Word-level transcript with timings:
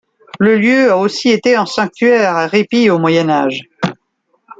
Le 0.39 0.57
lieu 0.57 0.89
a 0.89 0.97
aussi 0.97 1.29
été 1.29 1.55
un 1.55 1.67
sanctuaire 1.67 2.35
à 2.35 2.47
répit 2.47 2.89
au 2.89 2.97
Moyen 2.97 3.29
Âge. 3.29 3.69